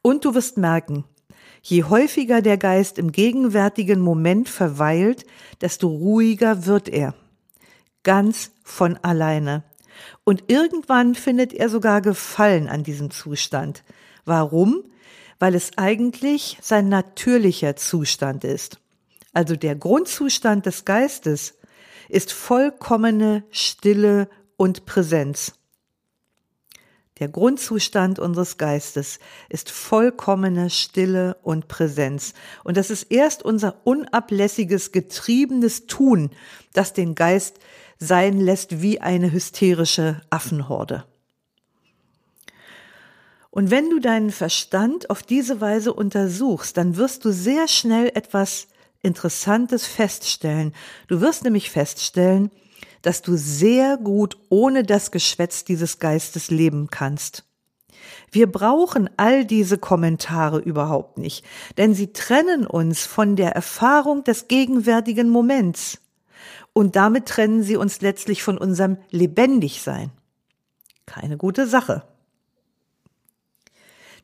Und 0.00 0.24
du 0.24 0.34
wirst 0.34 0.56
merken, 0.56 1.04
Je 1.64 1.84
häufiger 1.84 2.42
der 2.42 2.58
Geist 2.58 2.98
im 2.98 3.12
gegenwärtigen 3.12 4.00
Moment 4.00 4.48
verweilt, 4.48 5.24
desto 5.60 5.86
ruhiger 5.86 6.66
wird 6.66 6.88
er. 6.88 7.14
Ganz 8.02 8.50
von 8.64 8.96
alleine. 8.98 9.64
Und 10.24 10.44
irgendwann 10.48 11.14
findet 11.14 11.52
er 11.52 11.68
sogar 11.68 12.00
Gefallen 12.00 12.68
an 12.68 12.82
diesem 12.82 13.10
Zustand. 13.10 13.84
Warum? 14.24 14.84
Weil 15.38 15.54
es 15.54 15.76
eigentlich 15.76 16.58
sein 16.60 16.88
natürlicher 16.88 17.76
Zustand 17.76 18.44
ist. 18.44 18.78
Also 19.32 19.56
der 19.56 19.74
Grundzustand 19.74 20.66
des 20.66 20.84
Geistes 20.84 21.54
ist 22.08 22.32
vollkommene 22.32 23.44
Stille 23.50 24.28
und 24.56 24.84
Präsenz. 24.84 25.54
Der 27.18 27.28
Grundzustand 27.28 28.18
unseres 28.18 28.58
Geistes 28.58 29.18
ist 29.48 29.70
vollkommene 29.70 30.70
Stille 30.70 31.36
und 31.42 31.68
Präsenz. 31.68 32.34
Und 32.64 32.76
das 32.76 32.90
ist 32.90 33.04
erst 33.12 33.42
unser 33.44 33.76
unablässiges, 33.84 34.92
getriebenes 34.92 35.86
Tun, 35.86 36.30
das 36.72 36.94
den 36.94 37.14
Geist 37.14 37.58
sein 38.02 38.40
lässt 38.40 38.82
wie 38.82 39.00
eine 39.00 39.32
hysterische 39.32 40.20
Affenhorde. 40.30 41.04
Und 43.50 43.70
wenn 43.70 43.90
du 43.90 44.00
deinen 44.00 44.30
Verstand 44.30 45.10
auf 45.10 45.22
diese 45.22 45.60
Weise 45.60 45.92
untersuchst, 45.92 46.76
dann 46.76 46.96
wirst 46.96 47.24
du 47.24 47.32
sehr 47.32 47.68
schnell 47.68 48.10
etwas 48.14 48.66
Interessantes 49.02 49.86
feststellen. 49.86 50.72
Du 51.06 51.20
wirst 51.20 51.44
nämlich 51.44 51.70
feststellen, 51.70 52.50
dass 53.02 53.20
du 53.20 53.36
sehr 53.36 53.98
gut 53.98 54.38
ohne 54.48 54.84
das 54.84 55.10
Geschwätz 55.10 55.64
dieses 55.64 55.98
Geistes 55.98 56.50
leben 56.50 56.88
kannst. 56.90 57.44
Wir 58.30 58.50
brauchen 58.50 59.10
all 59.16 59.44
diese 59.44 59.76
Kommentare 59.76 60.58
überhaupt 60.58 61.18
nicht, 61.18 61.44
denn 61.76 61.94
sie 61.94 62.12
trennen 62.12 62.66
uns 62.66 63.04
von 63.04 63.36
der 63.36 63.52
Erfahrung 63.52 64.24
des 64.24 64.48
gegenwärtigen 64.48 65.28
Moments. 65.28 65.98
Und 66.72 66.96
damit 66.96 67.26
trennen 67.26 67.62
sie 67.62 67.76
uns 67.76 68.00
letztlich 68.00 68.42
von 68.42 68.58
unserem 68.58 68.98
Lebendigsein. 69.10 70.10
Keine 71.06 71.36
gute 71.36 71.66
Sache. 71.66 72.04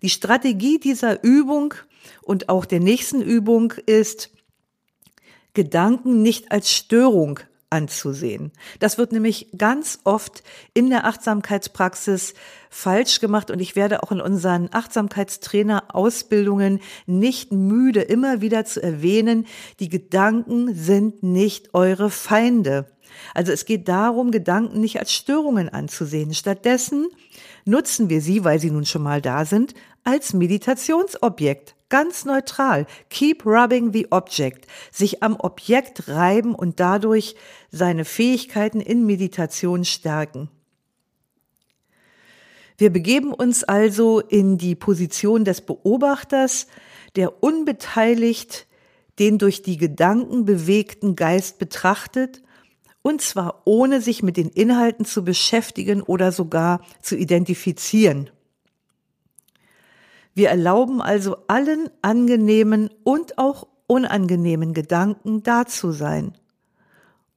Die 0.02 0.10
Strategie 0.10 0.78
dieser 0.78 1.22
Übung 1.24 1.74
und 2.22 2.48
auch 2.48 2.64
der 2.64 2.80
nächsten 2.80 3.20
Übung 3.20 3.72
ist, 3.86 4.30
Gedanken 5.54 6.22
nicht 6.22 6.52
als 6.52 6.72
Störung 6.72 7.40
anzusehen. 7.70 8.52
Das 8.78 8.98
wird 8.98 9.12
nämlich 9.12 9.48
ganz 9.56 10.00
oft 10.04 10.42
in 10.74 10.90
der 10.90 11.04
Achtsamkeitspraxis 11.04 12.34
falsch 12.70 13.20
gemacht 13.20 13.50
und 13.50 13.60
ich 13.60 13.76
werde 13.76 14.02
auch 14.02 14.12
in 14.12 14.20
unseren 14.20 14.68
Achtsamkeitstrainer-Ausbildungen 14.72 16.80
nicht 17.06 17.52
müde, 17.52 18.02
immer 18.02 18.40
wieder 18.40 18.64
zu 18.64 18.82
erwähnen, 18.82 19.46
die 19.80 19.88
Gedanken 19.88 20.74
sind 20.74 21.22
nicht 21.22 21.74
eure 21.74 22.10
Feinde. 22.10 22.86
Also 23.34 23.52
es 23.52 23.64
geht 23.64 23.88
darum, 23.88 24.30
Gedanken 24.30 24.80
nicht 24.80 24.98
als 24.98 25.12
Störungen 25.12 25.68
anzusehen. 25.68 26.34
Stattdessen 26.34 27.08
nutzen 27.64 28.08
wir 28.08 28.20
sie, 28.20 28.44
weil 28.44 28.58
sie 28.58 28.70
nun 28.70 28.84
schon 28.84 29.02
mal 29.02 29.20
da 29.20 29.44
sind, 29.44 29.74
als 30.04 30.32
Meditationsobjekt. 30.32 31.74
Ganz 31.88 32.24
neutral. 32.24 32.86
Keep 33.08 33.46
rubbing 33.46 33.92
the 33.92 34.08
object. 34.10 34.66
Sich 34.92 35.22
am 35.22 35.36
Objekt 35.36 36.08
reiben 36.08 36.54
und 36.54 36.80
dadurch 36.80 37.34
seine 37.70 38.04
Fähigkeiten 38.04 38.80
in 38.80 39.06
Meditation 39.06 39.84
stärken. 39.84 40.50
Wir 42.76 42.90
begeben 42.90 43.32
uns 43.32 43.64
also 43.64 44.20
in 44.20 44.56
die 44.56 44.76
Position 44.76 45.44
des 45.44 45.62
Beobachters, 45.62 46.68
der 47.16 47.42
unbeteiligt 47.42 48.68
den 49.18 49.38
durch 49.38 49.62
die 49.62 49.76
Gedanken 49.76 50.44
bewegten 50.44 51.16
Geist 51.16 51.58
betrachtet, 51.58 52.42
und 53.02 53.22
zwar 53.22 53.62
ohne 53.64 54.00
sich 54.00 54.22
mit 54.22 54.36
den 54.36 54.48
Inhalten 54.48 55.04
zu 55.04 55.24
beschäftigen 55.24 56.02
oder 56.02 56.32
sogar 56.32 56.80
zu 57.00 57.16
identifizieren. 57.16 58.30
Wir 60.34 60.50
erlauben 60.50 61.00
also 61.00 61.36
allen 61.48 61.90
angenehmen 62.02 62.90
und 63.04 63.38
auch 63.38 63.66
unangenehmen 63.86 64.74
Gedanken 64.74 65.42
da 65.42 65.66
zu 65.66 65.90
sein, 65.90 66.36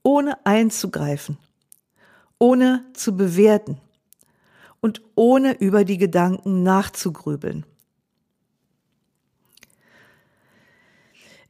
ohne 0.04 0.46
einzugreifen, 0.46 1.38
ohne 2.38 2.86
zu 2.94 3.16
bewerten 3.16 3.80
und 4.82 5.02
ohne 5.16 5.54
über 5.60 5.86
die 5.86 5.98
Gedanken 5.98 6.64
nachzugrübeln. 6.64 7.66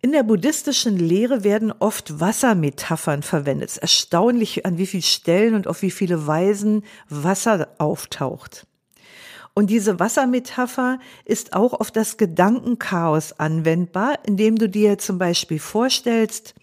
In 0.03 0.13
der 0.13 0.23
buddhistischen 0.23 0.97
Lehre 0.97 1.43
werden 1.43 1.71
oft 1.71 2.19
Wassermetaphern 2.19 3.21
verwendet. 3.21 3.69
Es 3.69 3.75
ist 3.75 3.83
erstaunlich, 3.83 4.65
an 4.65 4.79
wie 4.79 4.87
vielen 4.87 5.03
Stellen 5.03 5.53
und 5.53 5.67
auf 5.67 5.83
wie 5.83 5.91
viele 5.91 6.25
Weisen 6.25 6.83
Wasser 7.07 7.67
auftaucht. 7.77 8.65
Und 9.53 9.69
diese 9.69 9.99
Wassermetapher 9.99 10.97
ist 11.23 11.53
auch 11.53 11.73
auf 11.73 11.91
das 11.91 12.17
Gedankenchaos 12.17 13.33
anwendbar, 13.33 14.17
indem 14.25 14.57
du 14.57 14.67
dir 14.67 14.97
zum 14.97 15.19
Beispiel 15.19 15.59
vorstellst, 15.59 16.55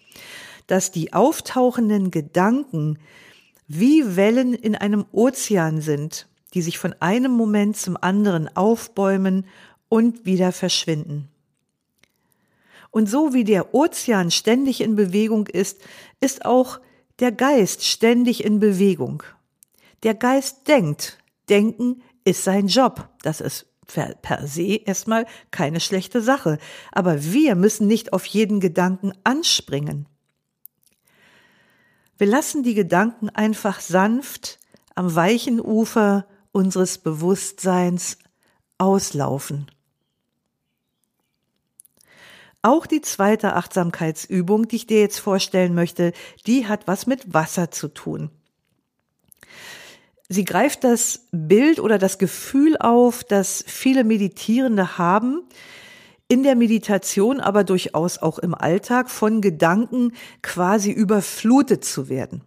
dass 0.67 0.91
die 0.91 1.13
auftauchenden 1.13 2.11
Gedanken 2.11 2.99
wie 3.69 4.17
Wellen 4.17 4.53
in 4.53 4.75
einem 4.75 5.05
Ozean 5.13 5.79
sind, 5.79 6.27
die 6.53 6.61
sich 6.61 6.77
von 6.77 6.93
einem 6.99 7.31
Moment 7.31 7.77
zum 7.77 7.95
anderen 7.95 8.53
aufbäumen 8.57 9.45
und 9.87 10.25
wieder 10.25 10.51
verschwinden. 10.51 11.29
Und 12.91 13.09
so 13.09 13.33
wie 13.33 13.43
der 13.43 13.73
Ozean 13.73 14.31
ständig 14.31 14.81
in 14.81 14.95
Bewegung 14.95 15.47
ist, 15.47 15.81
ist 16.19 16.45
auch 16.45 16.79
der 17.19 17.31
Geist 17.31 17.85
ständig 17.85 18.43
in 18.43 18.59
Bewegung. 18.59 19.23
Der 20.03 20.15
Geist 20.15 20.67
denkt. 20.67 21.17
Denken 21.49 22.01
ist 22.23 22.43
sein 22.43 22.67
Job. 22.67 23.09
Das 23.21 23.41
ist 23.41 23.67
per 23.87 24.47
se 24.47 24.75
erstmal 24.85 25.25
keine 25.51 25.79
schlechte 25.79 26.21
Sache. 26.21 26.59
Aber 26.91 27.23
wir 27.23 27.55
müssen 27.55 27.87
nicht 27.87 28.13
auf 28.13 28.25
jeden 28.25 28.59
Gedanken 28.59 29.13
anspringen. 29.23 30.07
Wir 32.17 32.27
lassen 32.27 32.63
die 32.63 32.73
Gedanken 32.73 33.29
einfach 33.29 33.79
sanft 33.79 34.59
am 34.93 35.15
weichen 35.15 35.61
Ufer 35.61 36.27
unseres 36.51 36.97
Bewusstseins 36.97 38.17
auslaufen. 38.77 39.71
Auch 42.61 42.85
die 42.85 43.01
zweite 43.01 43.55
Achtsamkeitsübung, 43.55 44.67
die 44.67 44.77
ich 44.77 44.87
dir 44.87 44.99
jetzt 44.99 45.19
vorstellen 45.19 45.73
möchte, 45.73 46.11
die 46.45 46.67
hat 46.67 46.87
was 46.87 47.07
mit 47.07 47.33
Wasser 47.33 47.71
zu 47.71 47.87
tun. 47.87 48.29
Sie 50.27 50.45
greift 50.45 50.83
das 50.83 51.27
Bild 51.31 51.79
oder 51.79 51.97
das 51.97 52.17
Gefühl 52.17 52.77
auf, 52.77 53.23
das 53.23 53.63
viele 53.65 54.03
Meditierende 54.03 54.97
haben, 54.97 55.41
in 56.27 56.43
der 56.43 56.55
Meditation, 56.55 57.39
aber 57.39 57.63
durchaus 57.63 58.19
auch 58.19 58.37
im 58.37 58.53
Alltag 58.53 59.09
von 59.09 59.41
Gedanken 59.41 60.13
quasi 60.43 60.91
überflutet 60.91 61.83
zu 61.83 62.09
werden. 62.09 62.43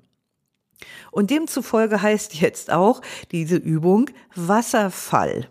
Und 1.11 1.31
demzufolge 1.31 2.01
heißt 2.01 2.35
jetzt 2.35 2.71
auch 2.71 3.03
diese 3.33 3.57
Übung 3.57 4.11
Wasserfall. 4.37 5.49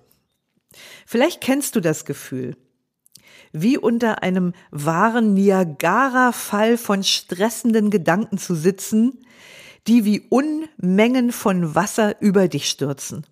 Vielleicht 1.06 1.42
kennst 1.42 1.76
du 1.76 1.82
das 1.82 2.06
Gefühl, 2.06 2.56
wie 3.54 3.78
unter 3.78 4.24
einem 4.24 4.54
wahren 4.72 5.34
Niagara-Fall 5.34 6.78
von 6.78 7.04
stressenden 7.04 7.90
Gedanken 7.90 8.38
zu 8.38 8.56
sitzen, 8.56 9.20
die 9.88 10.06
wie 10.06 10.22
Unmengen 10.30 11.32
von 11.32 11.76
Wasser 11.76 12.22
über 12.22 12.48
dich 12.48 12.70
stürzen. 12.70 13.26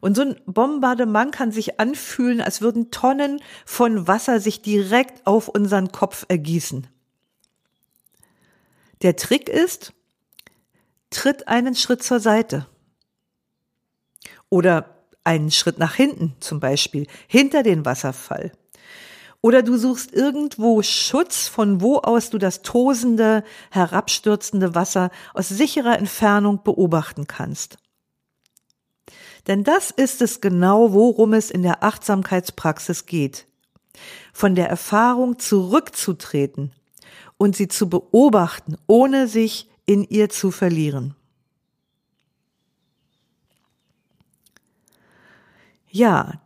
Und 0.00 0.14
so 0.14 0.22
ein 0.22 0.36
Bombardement 0.46 1.32
kann 1.32 1.52
sich 1.52 1.80
anfühlen, 1.80 2.40
als 2.40 2.60
würden 2.60 2.90
Tonnen 2.90 3.40
von 3.64 4.06
Wasser 4.06 4.40
sich 4.40 4.62
direkt 4.62 5.26
auf 5.26 5.48
unseren 5.48 5.90
Kopf 5.90 6.26
ergießen. 6.28 6.86
Der 9.02 9.16
Trick 9.16 9.48
ist, 9.48 9.92
tritt 11.10 11.48
einen 11.48 11.74
Schritt 11.74 12.02
zur 12.02 12.20
Seite. 12.20 12.66
Oder 14.48 14.96
einen 15.24 15.50
Schritt 15.50 15.78
nach 15.78 15.94
hinten 15.94 16.36
zum 16.40 16.60
Beispiel, 16.60 17.06
hinter 17.26 17.62
den 17.62 17.84
Wasserfall. 17.84 18.52
Oder 19.40 19.62
du 19.62 19.76
suchst 19.76 20.12
irgendwo 20.12 20.82
Schutz, 20.82 21.48
von 21.48 21.80
wo 21.80 21.98
aus 21.98 22.30
du 22.30 22.38
das 22.38 22.62
tosende, 22.62 23.44
herabstürzende 23.70 24.74
Wasser 24.74 25.10
aus 25.34 25.48
sicherer 25.48 25.98
Entfernung 25.98 26.62
beobachten 26.62 27.26
kannst. 27.26 27.78
Denn 29.46 29.62
das 29.62 29.90
ist 29.90 30.22
es 30.22 30.40
genau, 30.40 30.92
worum 30.92 31.32
es 31.32 31.50
in 31.50 31.62
der 31.62 31.84
Achtsamkeitspraxis 31.84 33.06
geht. 33.06 33.46
Von 34.32 34.54
der 34.54 34.68
Erfahrung 34.68 35.38
zurückzutreten 35.38 36.72
und 37.36 37.54
sie 37.56 37.68
zu 37.68 37.88
beobachten, 37.88 38.76
ohne 38.86 39.28
sich 39.28 39.70
in 39.86 40.02
ihr 40.02 40.28
zu 40.28 40.50
verlieren. 40.50 41.14
Ja, 45.88 46.42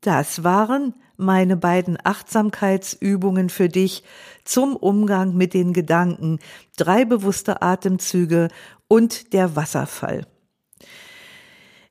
das 0.00 0.42
waren 0.42 0.94
meine 1.18 1.56
beiden 1.56 1.98
Achtsamkeitsübungen 2.02 3.50
für 3.50 3.68
dich 3.68 4.02
zum 4.44 4.74
Umgang 4.74 5.34
mit 5.36 5.52
den 5.52 5.74
Gedanken, 5.74 6.38
drei 6.76 7.04
bewusste 7.04 7.60
Atemzüge 7.60 8.48
und 8.88 9.34
der 9.34 9.54
Wasserfall. 9.56 10.26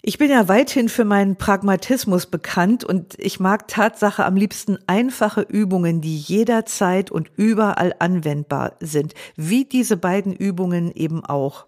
Ich 0.02 0.18
bin 0.18 0.32
ja 0.32 0.48
weithin 0.48 0.88
für 0.88 1.04
meinen 1.04 1.36
Pragmatismus 1.36 2.28
bekannt 2.28 2.86
und 2.86 3.16
ich 3.20 3.42
mag 3.42 3.68
Tatsache 3.68 4.24
am 4.24 4.38
liebsten 4.38 4.78
einfache 4.88 5.42
Übungen, 5.42 6.00
die 6.00 6.18
jederzeit 6.18 7.12
und 7.12 7.30
überall 7.36 7.94
anwendbar 8.00 8.78
sind, 8.80 9.13
wie 9.36 9.66
diese 9.66 9.98
beiden 9.98 10.34
Übungen 10.34 10.92
eben 10.94 11.26
auch. 11.26 11.66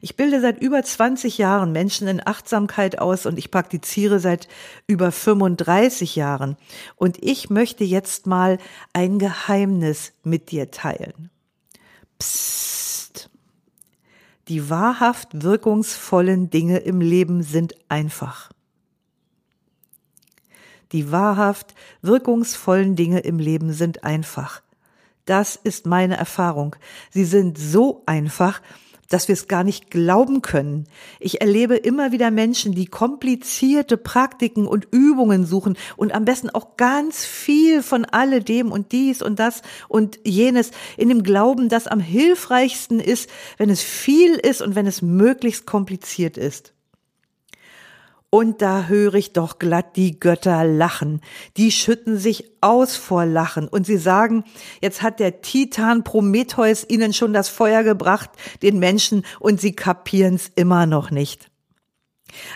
Ich 0.00 0.16
bilde 0.16 0.40
seit 0.40 0.60
über 0.60 0.82
20 0.82 1.38
Jahren 1.38 1.72
Menschen 1.72 2.08
in 2.08 2.26
Achtsamkeit 2.26 2.98
aus 2.98 3.26
und 3.26 3.38
ich 3.38 3.50
praktiziere 3.50 4.18
seit 4.18 4.48
über 4.86 5.12
35 5.12 6.16
Jahren. 6.16 6.56
Und 6.96 7.22
ich 7.22 7.50
möchte 7.50 7.84
jetzt 7.84 8.26
mal 8.26 8.58
ein 8.92 9.18
Geheimnis 9.18 10.12
mit 10.24 10.50
dir 10.50 10.70
teilen. 10.70 11.30
Psst. 12.18 13.30
Die 14.48 14.68
wahrhaft 14.68 15.42
wirkungsvollen 15.42 16.50
Dinge 16.50 16.78
im 16.78 17.00
Leben 17.00 17.42
sind 17.42 17.74
einfach. 17.88 18.50
Die 20.92 21.10
wahrhaft 21.10 21.74
wirkungsvollen 22.02 22.96
Dinge 22.96 23.20
im 23.20 23.38
Leben 23.38 23.72
sind 23.72 24.04
einfach. 24.04 24.62
Das 25.24 25.56
ist 25.56 25.86
meine 25.86 26.16
Erfahrung. 26.16 26.76
Sie 27.10 27.24
sind 27.24 27.56
so 27.56 28.02
einfach, 28.06 28.60
dass 29.12 29.28
wir 29.28 29.34
es 29.34 29.46
gar 29.46 29.62
nicht 29.62 29.90
glauben 29.90 30.40
können. 30.40 30.86
Ich 31.20 31.40
erlebe 31.40 31.76
immer 31.76 32.12
wieder 32.12 32.30
Menschen, 32.30 32.74
die 32.74 32.86
komplizierte 32.86 33.96
Praktiken 33.96 34.66
und 34.66 34.88
Übungen 34.90 35.44
suchen 35.44 35.76
und 35.96 36.14
am 36.14 36.24
besten 36.24 36.50
auch 36.50 36.76
ganz 36.76 37.24
viel 37.24 37.82
von 37.82 38.04
alledem 38.04 38.72
und 38.72 38.92
dies 38.92 39.20
und 39.20 39.38
das 39.38 39.62
und 39.88 40.18
jenes 40.24 40.70
in 40.96 41.08
dem 41.08 41.22
Glauben, 41.22 41.68
dass 41.68 41.86
am 41.86 42.00
hilfreichsten 42.00 43.00
ist, 43.00 43.28
wenn 43.58 43.70
es 43.70 43.82
viel 43.82 44.34
ist 44.34 44.62
und 44.62 44.74
wenn 44.74 44.86
es 44.86 45.02
möglichst 45.02 45.66
kompliziert 45.66 46.38
ist. 46.38 46.72
Und 48.34 48.62
da 48.62 48.86
höre 48.86 49.12
ich 49.12 49.34
doch 49.34 49.58
glatt 49.58 49.94
die 49.94 50.18
Götter 50.18 50.64
lachen. 50.64 51.20
Die 51.58 51.70
schütten 51.70 52.16
sich 52.16 52.50
aus 52.62 52.96
vor 52.96 53.26
Lachen 53.26 53.68
und 53.68 53.84
sie 53.84 53.98
sagen, 53.98 54.44
jetzt 54.80 55.02
hat 55.02 55.20
der 55.20 55.42
Titan 55.42 56.02
Prometheus 56.02 56.86
ihnen 56.88 57.12
schon 57.12 57.34
das 57.34 57.50
Feuer 57.50 57.82
gebracht, 57.82 58.30
den 58.62 58.78
Menschen, 58.78 59.26
und 59.38 59.60
sie 59.60 59.72
kapieren's 59.72 60.50
immer 60.54 60.86
noch 60.86 61.10
nicht. 61.10 61.50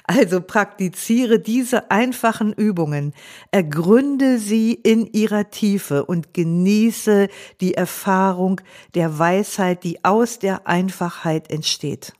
Also 0.05 0.41
praktiziere 0.41 1.41
diese 1.41 1.91
einfachen 1.91 2.55
Übungen, 2.55 3.13
ergründe 3.51 4.39
sie 4.39 4.73
in 4.73 5.05
ihrer 5.13 5.51
Tiefe 5.51 6.07
und 6.07 6.33
genieße 6.33 7.29
die 7.61 7.75
Erfahrung 7.75 8.63
der 8.95 9.19
Weisheit, 9.19 9.85
die 9.85 10.03
aus 10.07 10.39
der 10.39 10.67
Einfachheit 10.67 11.51
entsteht. 11.51 12.15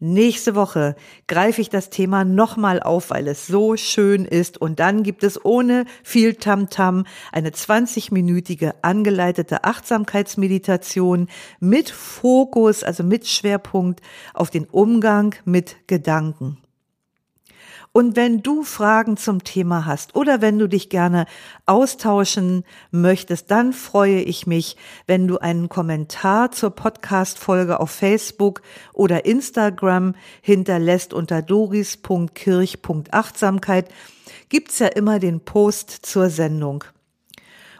Nächste 0.00 0.54
Woche 0.54 0.94
greife 1.26 1.60
ich 1.60 1.70
das 1.70 1.90
Thema 1.90 2.24
nochmal 2.24 2.80
auf, 2.80 3.10
weil 3.10 3.26
es 3.26 3.48
so 3.48 3.76
schön 3.76 4.26
ist. 4.26 4.56
Und 4.56 4.78
dann 4.78 5.02
gibt 5.02 5.24
es 5.24 5.44
ohne 5.44 5.86
viel 6.04 6.36
Tamtam 6.36 7.00
-Tam 7.00 7.06
eine 7.32 7.50
20-minütige 7.50 8.74
angeleitete 8.82 9.64
Achtsamkeitsmeditation 9.64 11.26
mit 11.58 11.90
Fokus, 11.90 12.84
also 12.84 13.02
mit 13.02 13.26
Schwerpunkt 13.26 14.00
auf 14.34 14.50
den 14.50 14.66
Umgang 14.66 15.34
mit 15.44 15.74
Gedanken. 15.88 16.58
Und 17.98 18.14
wenn 18.14 18.42
du 18.42 18.62
Fragen 18.62 19.16
zum 19.16 19.42
Thema 19.42 19.84
hast 19.84 20.14
oder 20.14 20.40
wenn 20.40 20.56
du 20.56 20.68
dich 20.68 20.88
gerne 20.88 21.26
austauschen 21.66 22.62
möchtest, 22.92 23.50
dann 23.50 23.72
freue 23.72 24.20
ich 24.20 24.46
mich, 24.46 24.76
wenn 25.08 25.26
du 25.26 25.38
einen 25.38 25.68
Kommentar 25.68 26.52
zur 26.52 26.70
Podcast-Folge 26.70 27.80
auf 27.80 27.90
Facebook 27.90 28.62
oder 28.92 29.24
Instagram 29.24 30.14
hinterlässt 30.42 31.12
unter 31.12 31.42
doris.kirch.achtsamkeit. 31.42 33.88
Gibt's 34.48 34.78
ja 34.78 34.86
immer 34.86 35.18
den 35.18 35.40
Post 35.40 35.90
zur 35.90 36.30
Sendung. 36.30 36.84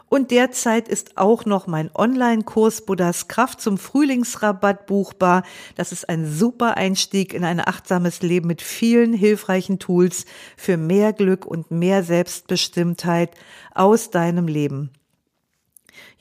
Und 0.09 0.31
derzeit 0.31 0.87
ist 0.87 1.17
auch 1.17 1.45
noch 1.45 1.67
mein 1.67 1.91
Online-Kurs 1.93 2.81
Buddhas 2.81 3.27
Kraft 3.27 3.61
zum 3.61 3.77
Frühlingsrabatt 3.77 4.87
buchbar. 4.87 5.43
Das 5.75 5.91
ist 5.91 6.09
ein 6.09 6.29
super 6.29 6.77
Einstieg 6.77 7.33
in 7.33 7.43
ein 7.43 7.59
achtsames 7.59 8.21
Leben 8.21 8.47
mit 8.47 8.63
vielen 8.63 9.13
hilfreichen 9.13 9.77
Tools 9.77 10.25
für 10.57 10.77
mehr 10.77 11.13
Glück 11.13 11.45
und 11.45 11.69
mehr 11.69 12.03
Selbstbestimmtheit 12.03 13.31
aus 13.73 14.09
deinem 14.09 14.47
Leben. 14.47 14.91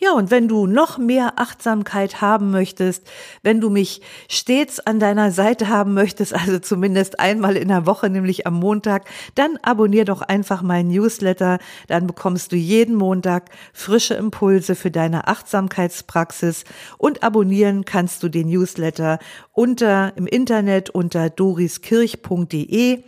Ja, 0.01 0.13
und 0.13 0.31
wenn 0.31 0.47
du 0.47 0.69
noch 0.69 0.97
mehr 0.97 1.41
Achtsamkeit 1.41 2.21
haben 2.21 2.53
möchtest, 2.53 3.03
wenn 3.43 3.61
du 3.61 3.69
mich 3.69 4.01
stets 4.29 4.79
an 4.79 5.01
deiner 5.01 5.33
Seite 5.33 5.69
haben 5.69 5.93
möchtest, 5.93 6.33
also 6.35 6.61
zumindest 6.61 7.19
einmal 7.19 7.57
in 7.57 7.67
der 7.67 7.85
Woche, 7.85 8.09
nämlich 8.09 8.47
am 8.47 8.55
Montag, 8.55 9.07
dann 9.35 9.59
abonnier 9.63 10.05
doch 10.05 10.23
einfach 10.23 10.63
meinen 10.63 10.91
Newsletter, 10.91 11.59
dann 11.89 12.07
bekommst 12.07 12.53
du 12.53 12.57
jeden 12.57 12.95
Montag 12.95 13.51
frische 13.73 14.15
Impulse 14.15 14.77
für 14.77 14.93
deine 14.93 15.27
Achtsamkeitspraxis 15.27 16.63
und 16.97 17.25
abonnieren 17.25 17.85
kannst 17.85 18.23
du 18.23 18.29
den 18.29 18.51
Newsletter 18.51 19.19
unter 19.51 20.17
im 20.17 20.29
Internet 20.29 20.91
unter 20.91 21.29
doriskirch.de 21.29 23.03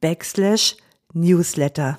backslash 0.00 0.76
Newsletter. 1.12 1.98